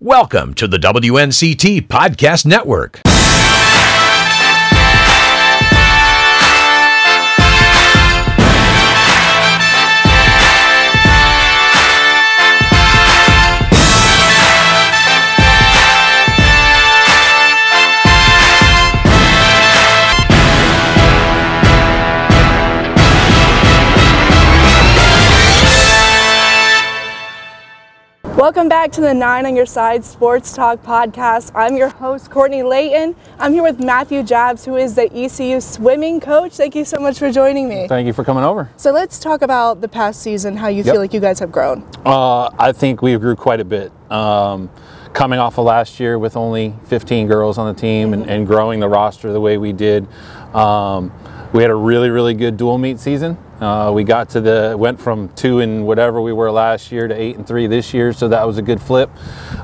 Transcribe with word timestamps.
Welcome 0.00 0.54
to 0.54 0.68
the 0.68 0.78
WNCT 0.78 1.88
Podcast 1.88 2.46
Network. 2.46 3.00
Welcome 28.38 28.68
back 28.68 28.92
to 28.92 29.00
the 29.00 29.12
Nine 29.12 29.46
on 29.46 29.56
Your 29.56 29.66
Side 29.66 30.04
Sports 30.04 30.52
Talk 30.52 30.80
podcast. 30.84 31.50
I'm 31.56 31.76
your 31.76 31.88
host, 31.88 32.30
Courtney 32.30 32.62
Layton. 32.62 33.16
I'm 33.40 33.52
here 33.52 33.64
with 33.64 33.80
Matthew 33.82 34.22
Jabs, 34.22 34.64
who 34.64 34.76
is 34.76 34.94
the 34.94 35.12
ECU 35.12 35.60
swimming 35.60 36.20
coach. 36.20 36.52
Thank 36.52 36.76
you 36.76 36.84
so 36.84 37.00
much 37.00 37.18
for 37.18 37.32
joining 37.32 37.68
me. 37.68 37.88
Thank 37.88 38.06
you 38.06 38.12
for 38.12 38.22
coming 38.22 38.44
over. 38.44 38.70
So 38.76 38.92
let's 38.92 39.18
talk 39.18 39.42
about 39.42 39.80
the 39.80 39.88
past 39.88 40.22
season, 40.22 40.56
how 40.56 40.68
you 40.68 40.84
Yep. 40.84 40.92
feel 40.92 41.00
like 41.00 41.12
you 41.12 41.18
guys 41.18 41.40
have 41.40 41.50
grown. 41.50 41.82
Uh, 42.06 42.48
I 42.60 42.70
think 42.70 43.02
we 43.02 43.16
grew 43.18 43.34
quite 43.34 43.58
a 43.58 43.64
bit. 43.64 43.90
Um, 44.08 44.70
coming 45.14 45.40
off 45.40 45.58
of 45.58 45.64
last 45.64 45.98
year 45.98 46.16
with 46.16 46.36
only 46.36 46.76
15 46.84 47.26
girls 47.26 47.58
on 47.58 47.74
the 47.74 47.80
team 47.80 48.14
and, 48.14 48.30
and 48.30 48.46
growing 48.46 48.78
the 48.78 48.88
roster 48.88 49.32
the 49.32 49.40
way 49.40 49.58
we 49.58 49.72
did, 49.72 50.06
um, 50.54 51.10
we 51.52 51.62
had 51.62 51.70
a 51.70 51.74
really, 51.74 52.10
really 52.10 52.34
good 52.34 52.56
dual 52.56 52.76
meet 52.76 53.00
season. 53.00 53.38
Uh, 53.60 53.90
we 53.92 54.04
got 54.04 54.28
to 54.30 54.40
the 54.40 54.76
went 54.78 55.00
from 55.00 55.28
two 55.30 55.60
and 55.60 55.86
whatever 55.86 56.20
we 56.20 56.32
were 56.32 56.50
last 56.50 56.92
year 56.92 57.08
to 57.08 57.14
eight 57.14 57.36
and 57.36 57.46
three 57.46 57.66
this 57.66 57.94
year, 57.94 58.12
so 58.12 58.28
that 58.28 58.46
was 58.46 58.58
a 58.58 58.62
good 58.62 58.80
flip 58.80 59.10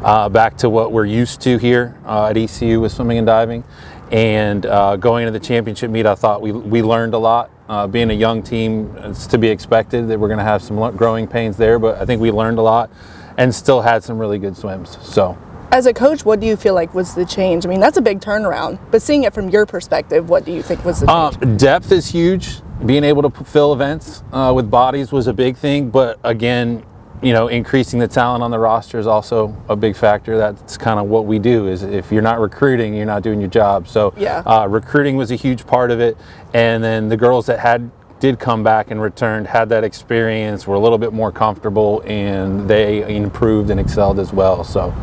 uh, 0.03 0.29
back 0.29 0.57
to 0.57 0.71
what 0.71 0.93
we're 0.93 1.05
used 1.05 1.41
to 1.43 1.59
here 1.59 1.97
uh, 2.07 2.29
at 2.29 2.37
ECU 2.37 2.81
with 2.81 2.93
swimming 2.93 3.19
and 3.19 3.27
diving. 3.27 3.63
And 4.11 4.65
uh, 4.67 4.97
going 4.97 5.27
into 5.27 5.39
the 5.39 5.45
championship 5.45 5.91
meet, 5.91 6.07
I 6.07 6.15
thought 6.15 6.41
we, 6.41 6.53
we 6.53 6.83
learned 6.83 7.15
a 7.15 7.19
lot. 7.19 7.51
Uh, 7.69 7.87
being 7.87 8.11
a 8.11 8.15
young 8.15 8.43
team, 8.43 8.95
it's 8.99 9.27
to 9.29 9.39
be 9.39 9.49
expected 9.49 10.09
that 10.09 10.19
we're 10.19 10.29
going 10.29 10.39
to 10.39 10.45
have 10.45 10.63
some 10.63 10.97
growing 10.97 11.27
pains 11.27 11.57
there, 11.57 11.79
but 11.79 11.99
I 12.01 12.05
think 12.05 12.21
we 12.21 12.31
learned 12.31 12.59
a 12.59 12.63
lot 12.63 12.91
and 13.39 13.55
still 13.55 13.81
had 13.81 14.05
some 14.05 14.19
really 14.19 14.39
good 14.39 14.57
swims. 14.57 14.99
So, 15.03 15.39
As 15.75 15.87
a 15.87 15.93
coach, 15.93 16.25
what 16.25 16.39
do 16.39 16.47
you 16.47 16.55
feel 16.57 16.73
like 16.73 16.95
was 16.95 17.17
the 17.17 17.25
change? 17.25 17.67
I 17.67 17.69
mean, 17.69 17.81
that's 17.81 17.97
a 17.97 18.01
big 18.01 18.21
turnaround, 18.21 18.79
but 18.93 19.03
seeing 19.03 19.25
it 19.25 19.35
from 19.35 19.49
your 19.49 19.67
perspective, 19.67 20.29
what 20.29 20.45
do 20.45 20.53
you 20.53 20.63
think 20.63 20.85
was 20.85 21.01
the 21.01 21.07
change? 21.09 21.43
um, 21.43 21.57
depth 21.57 21.91
is 21.91 22.07
huge. 22.07 22.61
Being 22.87 23.03
able 23.03 23.29
to 23.29 23.45
fill 23.45 23.73
events 23.73 24.23
uh, 24.33 24.53
with 24.55 24.71
bodies 24.71 25.11
was 25.11 25.27
a 25.27 25.33
big 25.33 25.57
thing, 25.57 25.91
but 25.91 26.21
again, 26.23 26.87
you 27.25 27.33
know, 27.33 27.49
increasing 27.49 27.99
the 27.99 28.07
talent 28.07 28.45
on 28.45 28.53
the 28.53 28.59
roster 28.61 29.01
is 29.01 29.09
also 29.09 29.61
a 29.69 29.75
big 29.75 29.97
factor. 29.97 30.39
That's 30.39 30.77
kind 30.77 31.01
of 31.01 31.07
what 31.07 31.27
we 31.27 31.41
do. 31.41 31.67
Is 31.67 31.83
if 31.83 32.13
you're 32.13 32.23
not 32.23 32.39
recruiting, 32.39 32.95
you're 32.95 33.05
not 33.05 33.25
doing 33.25 33.41
your 33.41 33.51
job. 33.51 33.89
So, 33.89 34.15
Yeah. 34.17 34.45
uh, 34.47 34.69
recruiting 34.69 35.17
was 35.17 35.33
a 35.33 35.37
huge 35.37 35.67
part 35.67 35.91
of 35.91 35.99
it, 35.99 36.17
and 36.53 36.85
then 36.85 37.09
the 37.09 37.17
girls 37.17 37.47
that 37.47 37.59
had 37.59 37.91
did 38.21 38.39
come 38.39 38.63
back 38.63 38.93
and 38.93 39.03
returned 39.03 39.49
had 39.49 39.69
that 39.71 39.83
experience, 39.83 40.69
were 40.69 40.77
a 40.77 40.79
little 40.79 40.99
bit 40.99 41.13
more 41.13 41.33
comfortable, 41.33 42.01
and 42.07 42.69
they 42.69 43.03
improved 43.13 43.71
and 43.71 43.81
excelled 43.81 44.21
as 44.21 44.33
well. 44.33 44.63
So, 44.63 44.95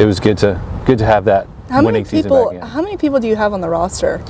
it 0.00 0.06
was 0.06 0.18
good 0.20 0.38
to 0.38 0.60
good 0.86 0.98
to 0.98 1.04
have 1.04 1.24
that 1.26 1.46
how 1.68 1.78
winning 1.84 1.92
many 2.02 2.04
season 2.04 2.22
people? 2.30 2.46
back 2.46 2.56
again. 2.56 2.68
How 2.68 2.82
many 2.82 2.96
people 2.96 3.20
do 3.20 3.28
you 3.28 3.36
have 3.36 3.52
on 3.52 3.60
the 3.60 3.68
roster? 3.68 4.20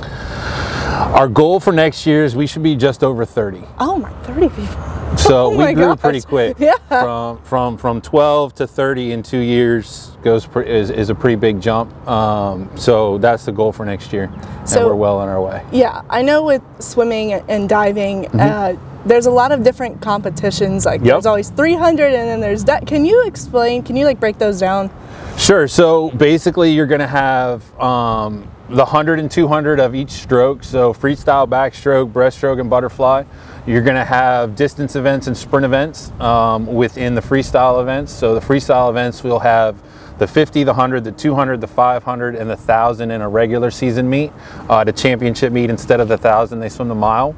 Our 1.15 1.27
goal 1.27 1.59
for 1.59 1.71
next 1.73 2.05
year 2.05 2.23
is 2.23 2.35
we 2.35 2.45
should 2.45 2.61
be 2.63 2.75
just 2.75 3.03
over 3.03 3.25
30. 3.25 3.63
Oh 3.79 3.97
my, 3.97 4.11
30 4.23 4.49
people. 4.49 4.75
So 5.17 5.47
Oh 5.53 5.57
we 5.67 5.73
grew 5.73 5.87
gosh. 5.87 5.99
pretty 5.99 6.21
quick. 6.21 6.55
Yeah. 6.57 6.75
From 6.87 7.37
from 7.43 7.77
from 7.77 8.01
12 8.01 8.55
to 8.55 8.65
30 8.67 9.11
in 9.11 9.21
two 9.23 9.39
years 9.39 10.11
goes 10.23 10.45
pre- 10.45 10.67
is, 10.69 10.89
is 10.89 11.09
a 11.09 11.15
pretty 11.15 11.35
big 11.35 11.61
jump. 11.61 11.91
Um, 12.07 12.69
so 12.77 13.17
that's 13.17 13.43
the 13.45 13.51
goal 13.51 13.73
for 13.73 13.85
next 13.85 14.13
year, 14.13 14.31
So- 14.65 14.79
and 14.79 14.87
we're 14.87 14.95
well 14.95 15.17
on 15.19 15.27
our 15.27 15.41
way. 15.41 15.63
Yeah, 15.73 16.01
I 16.09 16.21
know 16.21 16.43
with 16.43 16.61
swimming 16.79 17.33
and 17.33 17.67
diving, 17.67 18.27
uh, 18.39 18.77
there's 19.05 19.25
a 19.25 19.31
lot 19.31 19.51
of 19.51 19.63
different 19.63 20.01
competitions. 20.01 20.85
Like. 20.85 21.01
Yep. 21.01 21.07
there's 21.07 21.25
always 21.25 21.49
300, 21.49 22.13
and 22.13 22.27
then 22.27 22.41
there's 22.41 22.63
that. 22.65 22.85
Can 22.87 23.05
you 23.05 23.25
explain? 23.25 23.83
Can 23.83 23.95
you 23.95 24.05
like 24.05 24.19
break 24.19 24.37
those 24.37 24.59
down? 24.59 24.89
Sure. 25.37 25.67
So 25.67 26.11
basically, 26.11 26.71
you're 26.71 26.87
going 26.87 26.99
to 26.99 27.07
have 27.07 27.79
um, 27.79 28.49
the 28.69 28.85
100 28.85 29.19
and 29.19 29.29
200 29.29 29.79
of 29.79 29.95
each 29.95 30.11
stroke. 30.11 30.63
So 30.63 30.93
freestyle, 30.93 31.47
backstroke, 31.47 32.11
breaststroke, 32.11 32.59
and 32.59 32.69
butterfly. 32.69 33.23
You're 33.67 33.83
going 33.83 33.95
to 33.95 34.05
have 34.05 34.55
distance 34.55 34.95
events 34.95 35.27
and 35.27 35.37
sprint 35.37 35.65
events 35.65 36.11
um, 36.19 36.65
within 36.65 37.13
the 37.15 37.21
freestyle 37.21 37.81
events. 37.81 38.11
So 38.11 38.33
the 38.33 38.41
freestyle 38.41 38.89
events 38.89 39.23
will 39.23 39.39
have 39.39 39.81
the 40.17 40.27
50, 40.27 40.63
the 40.63 40.71
100, 40.71 41.03
the 41.03 41.11
200, 41.11 41.61
the 41.61 41.67
500, 41.67 42.35
and 42.35 42.49
the 42.49 42.55
1,000 42.55 43.11
in 43.11 43.21
a 43.21 43.29
regular 43.29 43.71
season 43.71 44.09
meet. 44.09 44.31
Uh, 44.69 44.83
the 44.83 44.93
championship 44.93 45.51
meet, 45.51 45.69
instead 45.69 45.99
of 45.99 46.07
the 46.07 46.15
1,000, 46.15 46.59
they 46.59 46.69
swim 46.69 46.87
the 46.87 46.95
mile. 46.95 47.35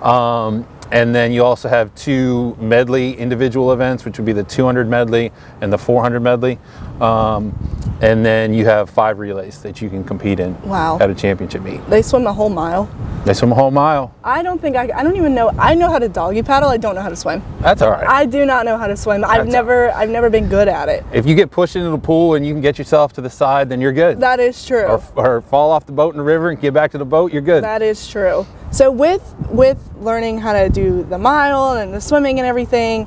Um, 0.00 0.66
and 0.92 1.14
then 1.14 1.32
you 1.32 1.42
also 1.42 1.70
have 1.70 1.92
two 1.94 2.54
medley 2.60 3.14
individual 3.14 3.72
events, 3.72 4.04
which 4.04 4.18
would 4.18 4.26
be 4.26 4.34
the 4.34 4.44
200 4.44 4.86
medley 4.86 5.32
and 5.62 5.72
the 5.72 5.78
400 5.78 6.20
medley. 6.20 6.58
Um, 7.00 7.58
and 8.02 8.26
then 8.26 8.52
you 8.52 8.64
have 8.66 8.90
five 8.90 9.18
relays 9.20 9.62
that 9.62 9.80
you 9.80 9.88
can 9.88 10.02
compete 10.02 10.40
in 10.40 10.60
Wow. 10.62 10.98
at 11.00 11.08
a 11.08 11.14
championship 11.14 11.62
meet. 11.62 11.80
They 11.88 12.02
swim 12.02 12.26
a 12.26 12.32
whole 12.32 12.48
mile. 12.48 12.90
They 13.24 13.32
swim 13.32 13.52
a 13.52 13.54
whole 13.54 13.70
mile. 13.70 14.12
I 14.24 14.42
don't 14.42 14.60
think 14.60 14.74
I. 14.74 14.90
I 14.92 15.04
don't 15.04 15.14
even 15.16 15.32
know. 15.32 15.52
I 15.56 15.76
know 15.76 15.88
how 15.88 16.00
to 16.00 16.08
doggy 16.08 16.42
paddle. 16.42 16.68
I 16.68 16.76
don't 16.76 16.96
know 16.96 17.00
how 17.00 17.08
to 17.08 17.14
swim. 17.14 17.40
That's 17.60 17.80
all 17.80 17.92
right. 17.92 18.06
I 18.08 18.26
do 18.26 18.44
not 18.44 18.64
know 18.66 18.76
how 18.76 18.88
to 18.88 18.96
swim. 18.96 19.24
I've 19.24 19.44
That's 19.44 19.52
never. 19.52 19.92
I've 19.92 20.10
never 20.10 20.28
been 20.28 20.48
good 20.48 20.66
at 20.66 20.88
it. 20.88 21.04
if 21.12 21.24
you 21.24 21.36
get 21.36 21.48
pushed 21.52 21.76
into 21.76 21.90
the 21.90 21.98
pool 21.98 22.34
and 22.34 22.44
you 22.44 22.52
can 22.52 22.60
get 22.60 22.78
yourself 22.78 23.12
to 23.12 23.20
the 23.20 23.30
side, 23.30 23.68
then 23.68 23.80
you're 23.80 23.92
good. 23.92 24.18
That 24.18 24.40
is 24.40 24.66
true. 24.66 24.82
or, 24.86 25.02
or 25.14 25.40
fall 25.42 25.70
off 25.70 25.86
the 25.86 25.92
boat 25.92 26.14
in 26.14 26.18
the 26.18 26.24
river 26.24 26.50
and 26.50 26.60
get 26.60 26.74
back 26.74 26.90
to 26.92 26.98
the 26.98 27.04
boat, 27.04 27.32
you're 27.32 27.42
good. 27.42 27.62
That 27.62 27.80
is 27.80 28.08
true. 28.08 28.44
So 28.72 28.90
with 28.90 29.22
with 29.50 29.78
learning 30.00 30.38
how 30.38 30.52
to 30.54 30.68
do 30.68 31.04
the 31.04 31.18
mile 31.18 31.74
and 31.76 31.94
the 31.94 32.00
swimming 32.00 32.40
and 32.40 32.46
everything, 32.48 33.06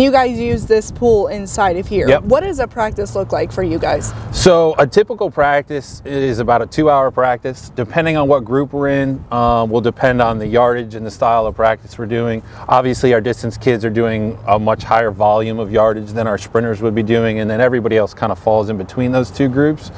you 0.00 0.10
guys 0.10 0.38
use 0.38 0.66
this 0.66 0.90
pool 0.90 1.28
inside 1.28 1.76
of 1.76 1.86
here. 1.86 2.08
Yep. 2.08 2.24
What 2.24 2.40
does 2.40 2.58
a 2.58 2.66
practice 2.66 3.14
look 3.14 3.32
like 3.32 3.52
for 3.52 3.62
you 3.62 3.78
guys? 3.78 4.12
So 4.32 4.74
a 4.78 4.86
typical 4.86 5.30
practice 5.30 6.02
is 6.04 6.38
about 6.38 6.62
a 6.62 6.66
two-hour 6.66 7.10
practice. 7.10 7.70
Depending 7.70 8.16
on 8.16 8.28
what 8.28 8.44
group 8.44 8.72
we're 8.72 8.88
in, 8.88 9.24
um, 9.30 9.70
will 9.70 9.80
depend 9.80 10.20
on 10.20 10.38
the 10.38 10.46
yardage 10.46 10.94
and 10.94 11.06
the 11.06 11.10
style 11.10 11.46
of 11.46 11.54
practice 11.54 11.96
we're 11.98 12.06
doing. 12.06 12.42
Obviously, 12.68 13.14
our 13.14 13.20
distance 13.20 13.56
kids 13.56 13.84
are 13.84 13.90
doing 13.90 14.38
a 14.46 14.58
much 14.58 14.82
higher 14.82 15.10
volume 15.10 15.58
of 15.58 15.70
yardage 15.70 16.08
than 16.08 16.26
our 16.26 16.38
sprinters 16.38 16.82
would 16.82 16.94
be 16.94 17.02
doing, 17.02 17.40
and 17.40 17.48
then 17.48 17.60
everybody 17.60 17.96
else 17.96 18.14
kind 18.14 18.32
of 18.32 18.38
falls 18.38 18.70
in 18.70 18.76
between 18.76 19.12
those 19.12 19.30
two 19.30 19.48
groups. 19.48 19.90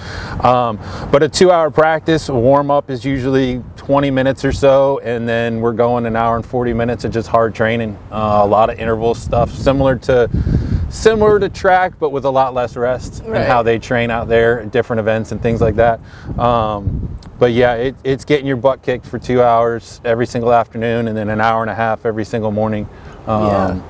Um, 0.45 0.79
but 1.11 1.23
a 1.23 1.29
two-hour 1.29 1.71
practice 1.71 2.29
warm-up 2.29 2.91
is 2.91 3.05
usually 3.05 3.62
20 3.87 4.11
minutes 4.11 4.45
or 4.45 4.51
so, 4.51 4.99
and 5.05 5.29
then 5.29 5.61
we're 5.61 5.73
going 5.73 6.07
an 6.07 6.17
hour 6.17 6.35
and 6.35 6.45
40 6.45 6.73
minutes 6.73 7.05
of 7.05 7.13
just 7.13 7.29
hard 7.29 7.55
training. 7.55 7.97
Uh, 8.11 8.41
a 8.43 8.47
lot 8.47 8.69
of 8.69 8.81
interval 8.81 9.15
stuff, 9.15 9.49
similar 9.53 9.95
to 9.95 10.29
similar 10.89 11.39
to 11.39 11.49
track, 11.49 11.93
but 12.01 12.11
with 12.11 12.25
a 12.25 12.31
lot 12.31 12.53
less 12.53 12.77
rest 12.77 13.23
Right. 13.25 13.39
and 13.43 13.45
how 13.47 13.63
they 13.63 13.79
train 13.79 14.11
out 14.11 14.27
there 14.27 14.65
different 14.65 14.99
events 14.99 15.31
and 15.31 15.41
things 15.41 15.61
like 15.61 15.77
that. 15.77 16.01
Um, 16.37 17.17
but 17.39 17.53
yeah, 17.53 17.75
it, 17.75 17.95
it's 18.03 18.25
getting 18.25 18.47
your 18.47 18.57
butt 18.57 18.83
kicked 18.83 19.07
for 19.07 19.21
two 19.21 19.41
hours 19.41 20.01
every 20.05 20.27
single 20.27 20.53
afternoon, 20.53 21.07
and 21.07 21.17
then 21.17 21.29
an 21.29 21.41
hour 21.41 21.63
and 21.63 21.71
a 21.71 21.75
half 21.75 22.05
every 22.07 22.25
single 22.25 22.51
morning. 22.51 22.89
Um, 23.26 23.82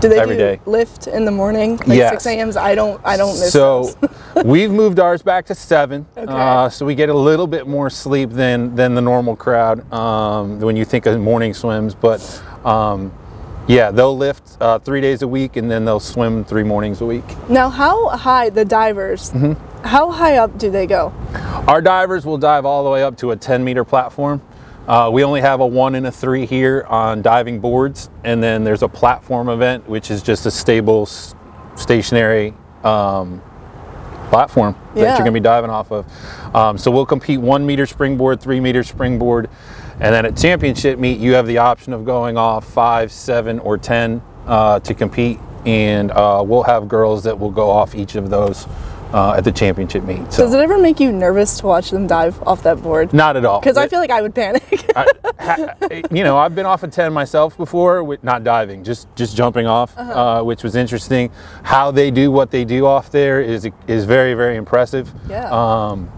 Do 0.00 0.08
they 0.08 0.18
every 0.20 0.34
do 0.34 0.38
day. 0.38 0.60
lift 0.66 1.06
in 1.06 1.24
the 1.24 1.30
morning, 1.30 1.76
like 1.86 1.98
Yes. 1.98 2.10
6 2.10 2.26
a.m.s? 2.26 2.56
I 2.56 2.74
don't. 2.74 3.00
I 3.04 3.16
don't 3.16 3.38
miss 3.38 3.52
So 3.52 3.90
we've 4.44 4.70
moved 4.70 5.00
ours 5.00 5.22
back 5.22 5.46
to 5.46 5.54
seven, 5.54 6.06
Okay. 6.16 6.30
uh, 6.30 6.68
so 6.68 6.84
we 6.86 6.94
get 6.94 7.08
a 7.08 7.14
little 7.14 7.46
bit 7.46 7.66
more 7.66 7.88
sleep 7.90 8.30
than 8.30 8.74
than 8.76 8.94
the 8.94 9.00
normal 9.02 9.34
crowd 9.36 9.90
um, 9.92 10.60
when 10.60 10.76
you 10.76 10.84
think 10.84 11.06
of 11.06 11.18
morning 11.20 11.54
swims. 11.54 11.94
But 11.94 12.20
um, 12.64 13.12
yeah, 13.66 13.90
they'll 13.90 14.16
lift 14.16 14.58
uh, 14.60 14.78
three 14.78 15.00
days 15.00 15.22
a 15.22 15.28
week, 15.28 15.56
and 15.56 15.70
then 15.70 15.84
they'll 15.86 15.98
swim 16.00 16.44
three 16.44 16.64
mornings 16.64 17.00
a 17.00 17.06
week. 17.06 17.24
Now, 17.48 17.70
how 17.70 18.08
high 18.10 18.50
the 18.50 18.64
divers? 18.64 19.32
Mm-hmm. 19.32 19.86
How 19.86 20.10
high 20.10 20.36
up 20.36 20.58
do 20.58 20.70
they 20.70 20.86
go? 20.86 21.12
Our 21.66 21.80
divers 21.80 22.26
will 22.26 22.38
dive 22.38 22.64
all 22.66 22.84
the 22.84 22.90
way 22.90 23.02
up 23.02 23.16
to 23.18 23.30
a 23.30 23.36
10 23.36 23.64
meter 23.64 23.84
platform. 23.84 24.40
Uh, 24.86 25.10
we 25.12 25.24
only 25.24 25.40
have 25.40 25.60
a 25.60 25.66
one 25.66 25.94
and 25.94 26.06
a 26.06 26.12
three 26.12 26.44
here 26.44 26.84
on 26.88 27.22
diving 27.22 27.58
boards, 27.58 28.10
and 28.22 28.42
then 28.42 28.64
there's 28.64 28.82
a 28.82 28.88
platform 28.88 29.48
event, 29.48 29.88
which 29.88 30.10
is 30.10 30.22
just 30.22 30.44
a 30.44 30.50
stable, 30.50 31.06
stationary 31.74 32.52
um, 32.82 33.40
platform 34.28 34.76
that 34.94 35.00
you're 35.00 35.18
going 35.18 35.26
to 35.26 35.32
be 35.32 35.40
diving 35.40 35.70
off 35.70 35.90
of. 35.90 36.06
Um, 36.54 36.76
so 36.76 36.90
we'll 36.90 37.06
compete 37.06 37.40
one 37.40 37.64
meter 37.64 37.86
springboard, 37.86 38.40
three 38.42 38.60
meter 38.60 38.82
springboard, 38.84 39.48
and 40.00 40.14
then 40.14 40.26
at 40.26 40.36
championship 40.36 40.98
meet, 40.98 41.18
you 41.18 41.32
have 41.32 41.46
the 41.46 41.58
option 41.58 41.94
of 41.94 42.04
going 42.04 42.36
off 42.36 42.70
five, 42.70 43.10
seven, 43.10 43.60
or 43.60 43.78
10 43.78 44.20
uh, 44.46 44.80
to 44.80 44.92
compete, 44.92 45.38
and 45.64 46.10
uh, 46.10 46.42
we'll 46.46 46.62
have 46.62 46.88
girls 46.88 47.24
that 47.24 47.38
will 47.38 47.50
go 47.50 47.70
off 47.70 47.94
each 47.94 48.16
of 48.16 48.28
those 48.28 48.66
uh, 49.14 49.34
at 49.38 49.44
the 49.44 49.52
championship 49.52 50.02
meet. 50.04 50.32
So 50.32 50.42
Does 50.44 50.52
it 50.54 50.58
ever 50.60 50.76
make 50.76 50.98
you 51.00 51.12
nervous 51.12 51.58
to 51.60 51.66
watch 51.66 51.90
them 51.90 52.06
dive 52.06 52.42
off 52.42 52.62
that 52.64 52.82
board? 52.82 53.12
not 53.14 53.36
at 53.36 53.44
all. 53.44 53.60
Because 53.60 53.76
I 53.76 53.86
feel 53.88 54.00
like 54.00 54.10
I 54.10 54.20
would 54.20 54.34
panic. 54.34 54.84
I, 54.96 55.06
ha, 55.38 55.74
you 56.10 56.24
know, 56.24 56.36
I've 56.36 56.54
been 56.54 56.66
off 56.66 56.82
a 56.82 56.88
10 56.88 57.12
myself 57.12 57.56
before, 57.56 58.02
with 58.04 58.22
not 58.24 58.42
diving, 58.44 58.82
just 58.84 59.06
just 59.16 59.36
jumping 59.36 59.66
off, 59.66 59.96
Uh-huh. 59.96 60.12
uh, 60.12 60.42
which 60.42 60.62
was 60.64 60.74
interesting. 60.74 61.30
How 61.62 61.90
they 61.90 62.10
do 62.10 62.30
what 62.30 62.50
they 62.50 62.64
do 62.64 62.86
off 62.86 63.10
there 63.10 63.40
is 63.40 63.68
is 63.86 64.04
very 64.04 64.34
very 64.34 64.56
impressive. 64.56 65.12
Yeah. 65.28 65.48
Um, 65.50 66.10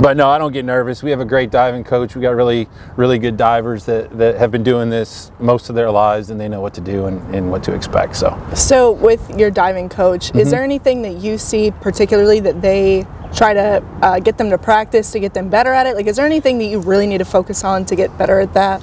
but 0.00 0.16
no, 0.16 0.28
I 0.28 0.38
don't 0.38 0.52
get 0.52 0.64
nervous. 0.64 1.02
We 1.02 1.10
have 1.10 1.20
a 1.20 1.24
great 1.24 1.50
diving 1.50 1.84
coach. 1.84 2.14
We 2.16 2.22
got 2.22 2.34
really 2.34 2.68
really 2.96 3.18
good 3.18 3.36
divers 3.36 3.84
that, 3.86 4.16
that 4.18 4.36
have 4.36 4.50
been 4.50 4.62
doing 4.62 4.88
this 4.90 5.30
most 5.38 5.68
of 5.68 5.74
their 5.74 5.90
lives, 5.90 6.30
and 6.30 6.40
they 6.40 6.48
know 6.48 6.60
what 6.60 6.74
to 6.74 6.80
do 6.80 7.06
and, 7.06 7.34
and 7.34 7.50
what 7.50 7.62
to 7.64 7.74
expect. 7.74 8.16
So. 8.16 8.40
so, 8.54 8.92
with 8.92 9.28
your 9.38 9.50
diving 9.50 9.88
coach, 9.88 10.28
Mm-hmm. 10.28 10.38
is 10.38 10.50
there 10.50 10.62
anything 10.62 11.02
that 11.02 11.14
you 11.14 11.38
see 11.38 11.70
particularly 11.70 12.40
that 12.40 12.60
they 12.62 13.06
try 13.34 13.54
to 13.54 13.82
uh, 14.02 14.18
get 14.20 14.36
them 14.38 14.50
to 14.50 14.58
practice 14.58 15.12
to 15.12 15.20
get 15.20 15.34
them 15.34 15.48
better 15.48 15.72
at 15.72 15.86
it? 15.86 15.94
Like, 15.96 16.06
is 16.06 16.16
there 16.16 16.26
anything 16.26 16.58
that 16.58 16.66
you 16.66 16.80
really 16.80 17.06
need 17.06 17.18
to 17.18 17.24
focus 17.24 17.64
on 17.64 17.84
to 17.86 17.96
get 17.96 18.16
better 18.18 18.40
at 18.40 18.52
that? 18.54 18.82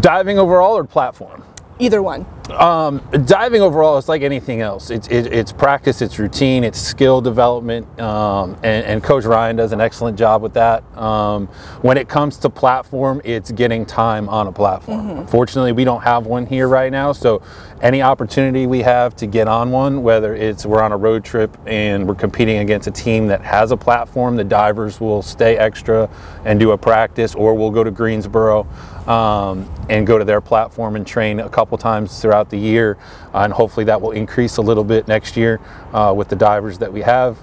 Diving 0.00 0.38
overall 0.38 0.76
or 0.76 0.84
platform? 0.84 1.42
Either 1.78 2.02
one. 2.02 2.24
Um, 2.50 3.00
diving 3.24 3.62
overall 3.62 3.96
is 3.96 4.08
like 4.08 4.22
anything 4.22 4.60
else. 4.60 4.90
It's 4.90 5.08
it, 5.08 5.32
it's 5.32 5.50
practice, 5.50 6.02
it's 6.02 6.18
routine, 6.18 6.62
it's 6.62 6.78
skill 6.78 7.20
development, 7.20 7.98
um, 7.98 8.54
and, 8.62 8.84
and 8.84 9.02
Coach 9.02 9.24
Ryan 9.24 9.56
does 9.56 9.72
an 9.72 9.80
excellent 9.80 10.18
job 10.18 10.42
with 10.42 10.52
that. 10.54 10.84
Um, 10.96 11.46
when 11.80 11.96
it 11.96 12.08
comes 12.08 12.36
to 12.38 12.50
platform, 12.50 13.22
it's 13.24 13.50
getting 13.50 13.86
time 13.86 14.28
on 14.28 14.46
a 14.46 14.52
platform. 14.52 15.26
Fortunately, 15.26 15.72
we 15.72 15.84
don't 15.84 16.02
have 16.02 16.26
one 16.26 16.44
here 16.44 16.68
right 16.68 16.92
now, 16.92 17.12
so 17.12 17.42
any 17.80 18.02
opportunity 18.02 18.66
we 18.66 18.80
have 18.80 19.16
to 19.16 19.26
get 19.26 19.48
on 19.48 19.70
one, 19.70 20.02
whether 20.02 20.34
it's 20.34 20.66
we're 20.66 20.82
on 20.82 20.92
a 20.92 20.96
road 20.96 21.24
trip 21.24 21.56
and 21.66 22.06
we're 22.06 22.14
competing 22.14 22.58
against 22.58 22.86
a 22.86 22.90
team 22.90 23.26
that 23.28 23.40
has 23.40 23.70
a 23.72 23.76
platform, 23.76 24.36
the 24.36 24.44
divers 24.44 25.00
will 25.00 25.22
stay 25.22 25.56
extra 25.56 26.10
and 26.44 26.60
do 26.60 26.72
a 26.72 26.78
practice, 26.78 27.34
or 27.34 27.54
we'll 27.54 27.70
go 27.70 27.82
to 27.82 27.90
Greensboro 27.90 28.66
um, 29.06 29.68
and 29.88 30.06
go 30.06 30.18
to 30.18 30.24
their 30.24 30.40
platform 30.40 30.96
and 30.96 31.06
train 31.06 31.40
a 31.40 31.48
couple 31.48 31.76
times 31.78 32.20
throughout 32.20 32.50
the 32.50 32.58
year. 32.58 32.96
Uh, 33.32 33.38
and 33.38 33.52
hopefully 33.52 33.84
that 33.84 34.00
will 34.00 34.12
increase 34.12 34.56
a 34.56 34.62
little 34.62 34.84
bit 34.84 35.08
next 35.08 35.36
year 35.36 35.60
uh, 35.92 36.12
with 36.16 36.28
the 36.28 36.36
divers 36.36 36.78
that 36.78 36.92
we 36.92 37.02
have. 37.02 37.38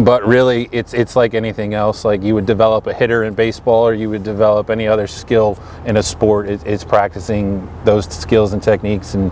But 0.00 0.26
really, 0.26 0.70
it's 0.72 0.94
it's 0.94 1.16
like 1.16 1.34
anything 1.34 1.74
else. 1.74 2.02
Like 2.04 2.22
you 2.22 2.34
would 2.34 2.46
develop 2.46 2.86
a 2.86 2.94
hitter 2.94 3.24
in 3.24 3.34
baseball, 3.34 3.86
or 3.86 3.92
you 3.92 4.08
would 4.08 4.22
develop 4.24 4.70
any 4.70 4.88
other 4.88 5.06
skill 5.06 5.58
in 5.84 5.98
a 5.98 6.02
sport. 6.02 6.48
It, 6.48 6.66
it's 6.66 6.82
practicing 6.82 7.68
those 7.84 8.06
skills 8.06 8.54
and 8.54 8.62
techniques. 8.62 9.14
And 9.14 9.30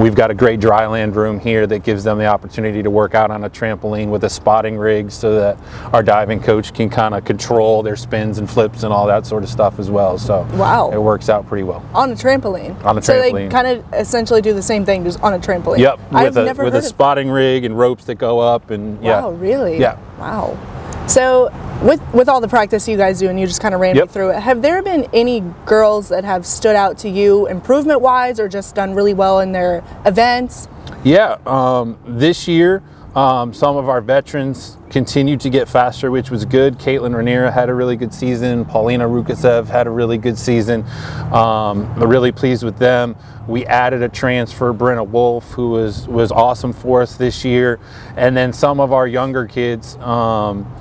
we've 0.00 0.16
got 0.16 0.32
a 0.32 0.34
great 0.34 0.58
dry 0.58 0.86
land 0.88 1.14
room 1.14 1.38
here 1.38 1.64
that 1.68 1.84
gives 1.84 2.02
them 2.02 2.18
the 2.18 2.26
opportunity 2.26 2.82
to 2.82 2.90
work 2.90 3.14
out 3.14 3.30
on 3.30 3.44
a 3.44 3.50
trampoline 3.50 4.10
with 4.10 4.24
a 4.24 4.30
spotting 4.30 4.76
rig, 4.76 5.12
so 5.12 5.36
that 5.36 5.58
our 5.94 6.02
diving 6.02 6.40
coach 6.40 6.74
can 6.74 6.90
kind 6.90 7.14
of 7.14 7.24
control 7.24 7.82
their 7.84 7.96
spins 7.96 8.38
and 8.38 8.50
flips 8.50 8.82
and 8.82 8.92
all 8.92 9.06
that 9.06 9.26
sort 9.26 9.44
of 9.44 9.48
stuff 9.48 9.78
as 9.78 9.92
well. 9.92 10.18
So 10.18 10.42
Wow. 10.54 10.90
it 10.92 10.98
works 11.00 11.28
out 11.28 11.46
pretty 11.46 11.62
well. 11.62 11.84
On 11.94 12.10
a 12.10 12.14
trampoline. 12.14 12.84
On 12.84 12.98
a 12.98 13.00
trampoline 13.00 13.04
So 13.04 13.22
they 13.32 13.48
kind 13.48 13.66
of 13.68 13.84
essentially 13.94 14.42
do 14.42 14.54
the 14.54 14.62
same 14.62 14.84
thing, 14.84 15.04
just 15.04 15.20
on 15.22 15.34
a 15.34 15.38
trampoline. 15.38 15.78
Yep, 15.78 16.00
I've 16.10 16.24
with 16.34 16.38
a 16.38 16.44
never 16.44 16.64
with 16.64 16.74
a 16.74 16.82
spotting 16.82 17.30
rig 17.30 17.64
and 17.64 17.78
ropes 17.78 18.04
that 18.06 18.16
go 18.16 18.40
up 18.40 18.70
and 18.70 19.00
yeah. 19.02 19.20
Wow, 19.20 19.30
really? 19.30 19.78
Yeah. 19.78 19.98
Wow. 20.18 20.58
So, 21.06 21.50
with 21.82 22.00
with 22.12 22.28
all 22.28 22.40
the 22.40 22.48
practice 22.48 22.86
you 22.86 22.96
guys 22.96 23.18
do, 23.20 23.28
and 23.28 23.40
you 23.40 23.46
just 23.46 23.60
kind 23.60 23.74
of 23.74 23.80
ran 23.80 23.96
Yep. 23.96 24.08
me 24.08 24.12
through 24.12 24.30
it, 24.30 24.40
have 24.40 24.62
there 24.62 24.82
been 24.82 25.08
any 25.12 25.42
girls 25.66 26.08
that 26.10 26.24
have 26.24 26.44
stood 26.46 26.76
out 26.76 26.98
to 26.98 27.08
you 27.08 27.46
improvement 27.46 28.00
wise, 28.00 28.38
or 28.38 28.48
just 28.48 28.74
done 28.74 28.94
really 28.94 29.14
well 29.14 29.40
in 29.40 29.52
their 29.52 29.82
events? 30.04 30.68
Yeah, 31.02 31.38
um, 31.46 31.98
this 32.06 32.46
year, 32.46 32.82
um, 33.14 33.52
some 33.52 33.76
of 33.76 33.88
our 33.88 34.00
veterans 34.00 34.76
continued 34.88 35.40
to 35.40 35.50
get 35.50 35.68
faster, 35.68 36.10
which 36.10 36.30
was 36.30 36.44
good. 36.44 36.78
Caitlin 36.78 37.12
Raniera 37.12 37.52
had 37.52 37.68
a 37.68 37.74
really 37.74 37.96
good 37.96 38.14
season. 38.14 38.64
Paulina 38.64 39.08
Rukasev 39.08 39.66
had 39.66 39.86
a 39.86 39.90
really 39.90 40.18
good 40.18 40.38
season. 40.38 40.84
Um, 41.32 41.92
really 41.96 42.32
pleased 42.32 42.62
with 42.62 42.78
them. 42.78 43.16
We 43.48 43.66
added 43.66 44.02
a 44.02 44.08
transfer, 44.08 44.72
Brenna 44.72 45.06
Wolf, 45.06 45.50
who 45.52 45.70
was 45.70 46.06
was 46.06 46.30
awesome 46.30 46.72
for 46.72 47.02
us 47.02 47.16
this 47.16 47.44
year, 47.44 47.80
and 48.16 48.36
then 48.36 48.52
some 48.52 48.78
of 48.78 48.92
our 48.92 49.08
younger 49.08 49.46
kids. 49.46 49.96
Um, 49.96 50.72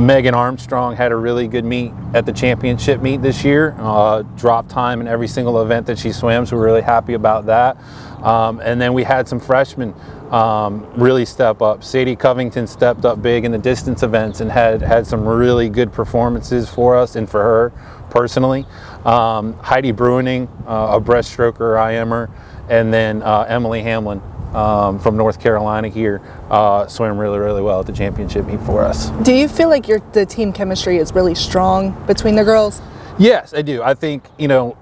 Megan 0.00 0.34
Armstrong 0.34 0.94
had 0.94 1.10
a 1.10 1.16
really 1.16 1.48
good 1.48 1.64
meet 1.64 1.92
at 2.12 2.26
the 2.26 2.32
championship 2.32 3.00
meet 3.00 3.22
this 3.22 3.44
year. 3.44 3.74
Uh, 3.78 4.22
drop 4.36 4.68
time 4.68 5.00
in 5.00 5.08
every 5.08 5.28
single 5.28 5.62
event 5.62 5.86
that 5.86 5.98
she 5.98 6.12
swam, 6.12 6.44
so 6.44 6.56
we're 6.56 6.64
really 6.64 6.82
happy 6.82 7.14
about 7.14 7.46
that. 7.46 7.78
Um, 8.22 8.60
and 8.60 8.80
then 8.80 8.92
we 8.92 9.04
had 9.04 9.26
some 9.26 9.40
freshmen 9.40 9.94
um, 10.30 10.86
really 10.96 11.24
step 11.24 11.62
up. 11.62 11.82
Sadie 11.82 12.16
Covington 12.16 12.66
stepped 12.66 13.04
up 13.04 13.22
big 13.22 13.44
in 13.44 13.52
the 13.52 13.58
distance 13.58 14.02
events 14.02 14.40
and 14.40 14.50
had 14.50 14.82
had 14.82 15.06
some 15.06 15.26
really 15.26 15.68
good 15.68 15.92
performances 15.92 16.68
for 16.68 16.96
us 16.96 17.16
and 17.16 17.28
for 17.30 17.42
her 17.42 17.72
personally. 18.10 18.66
Um, 19.04 19.54
Heidi 19.60 19.92
Bruining, 19.92 20.48
uh, 20.66 20.96
a 20.96 21.00
breaststroker, 21.00 21.78
I 21.78 21.92
am 21.92 22.10
her, 22.10 22.28
and 22.68 22.92
then 22.92 23.22
uh, 23.22 23.46
Emily 23.48 23.82
Hamlin 23.82 24.20
um, 24.56 24.98
from 24.98 25.16
North 25.16 25.38
Carolina 25.38 25.88
here 25.88 26.20
uh, 26.50 26.86
swam 26.86 27.18
really, 27.18 27.38
really 27.38 27.62
well 27.62 27.80
at 27.80 27.86
the 27.86 27.92
championship 27.92 28.46
meet 28.46 28.60
for 28.60 28.82
us. 28.82 29.10
Do 29.22 29.32
you 29.32 29.48
feel 29.48 29.68
like 29.68 29.86
your 29.86 30.00
the 30.12 30.24
team 30.24 30.52
chemistry 30.52 30.96
is 30.96 31.12
really 31.12 31.34
strong 31.34 31.92
between 32.06 32.34
the 32.34 32.44
girls? 32.44 32.80
Yes, 33.18 33.54
I 33.54 33.62
do. 33.62 33.82
I 33.82 33.94
think, 33.94 34.24
you 34.38 34.48
know, 34.48 34.76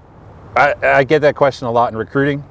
I, 0.55 0.73
I 0.81 1.03
get 1.03 1.19
that 1.19 1.35
question 1.35 1.67
a 1.67 1.71
lot 1.71 1.91
in 1.91 1.97
recruiting. 1.97 2.43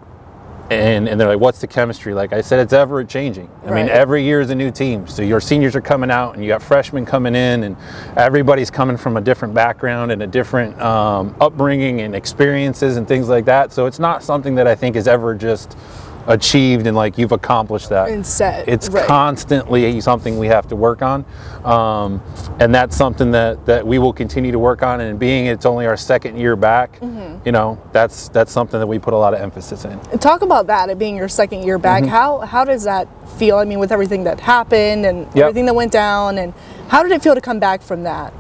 And, 0.71 1.11
and 1.11 1.21
they're 1.21 1.29
like, 1.29 1.41
what's 1.41 1.61
the 1.61 1.67
chemistry? 1.67 2.15
Like 2.15 2.33
I 2.33 2.41
said, 2.41 2.59
it's 2.59 2.73
ever 2.73 3.05
changing. 3.05 3.51
I 3.67 3.71
mean, 3.71 3.91
every 3.91 4.25
year 4.25 4.41
is 4.41 4.49
a 4.49 4.55
new 4.55 4.71
team. 4.71 5.07
So 5.07 5.21
your 5.21 5.39
seniors 5.39 5.77
are 5.77 5.83
coming 5.83 6.11
out 6.11 6.35
and 6.35 6.43
you 6.43 6.49
got 6.49 6.63
freshmen 6.63 7.05
coming 7.05 7.35
in, 7.35 7.65
and 7.65 7.77
everybody's 8.17 8.71
coming 8.71 8.97
from 8.97 9.19
a 9.19 9.21
different 9.21 9.53
background 9.53 10.11
and 10.11 10.23
a 10.23 10.27
different 10.27 10.81
um, 10.81 11.37
upbringing 11.39 12.01
and 12.01 12.17
experiences 12.17 12.97
and 12.97 13.07
things 13.07 13.29
like 13.29 13.45
that. 13.45 13.75
So 13.75 13.85
it's 13.85 13.99
not 13.99 14.23
something 14.23 14.55
that 14.55 14.67
I 14.67 14.75
think 14.75 14.97
is 14.97 15.07
ever 15.07 15.35
just 15.35 15.77
achieved 16.27 16.87
and 16.87 16.97
like 16.97 17.19
you've 17.19 17.33
accomplished 17.33 17.89
that. 17.91 18.09
And 18.09 18.27
set, 18.27 18.69
It's 18.69 18.89
right. 18.89 19.07
constantly 19.07 20.01
something 20.01 20.39
we 20.39 20.47
have 20.49 20.67
to 20.69 20.77
work 20.77 21.03
on. 21.03 21.25
Um, 21.65 22.23
and 22.61 22.75
that's 22.75 22.97
something 22.97 23.31
that, 23.33 23.67
that 23.67 23.87
we 23.87 23.99
will 23.99 24.13
continue 24.13 24.53
to 24.53 24.59
work 24.59 24.83
on. 24.83 25.01
And 25.01 25.19
being 25.19 25.47
it's 25.47 25.67
only 25.67 25.87
our 25.87 25.97
second 25.97 26.39
year 26.39 26.57
back, 26.57 26.99
Mm-hmm. 27.01 27.47
you 27.47 27.53
know, 27.53 27.79
that's 27.93 28.29
that's 28.29 28.51
something 28.53 28.79
that 28.81 28.87
we 28.87 28.99
put 28.99 29.13
a 29.15 29.17
lot 29.17 29.35
of 29.35 29.41
emphasis 29.41 29.85
in. 29.85 29.99
Talk 30.19 30.43
about 30.43 30.67
that. 30.69 30.89
It 30.89 30.99
being 30.99 31.17
your 31.17 31.29
second 31.29 31.63
year 31.65 31.79
back. 31.79 32.03
Mm-hmm. 32.03 32.11
How 32.13 32.39
how 32.41 32.65
does 32.65 32.85
that 32.85 33.09
feel? 33.39 33.57
I 33.57 33.65
mean, 33.65 33.79
with 33.79 33.93
everything 33.93 34.25
that 34.25 34.41
happened 34.41 35.05
and 35.07 35.27
Yep. 35.35 35.37
everything 35.37 35.67
that 35.67 35.75
went 35.75 35.93
down, 35.93 36.39
and 36.39 36.55
how 36.89 37.03
did 37.03 37.13
it 37.13 37.23
feel 37.23 37.35
to 37.35 37.41
come 37.41 37.59
back 37.59 37.83
from 37.83 38.03
that? 38.05 38.33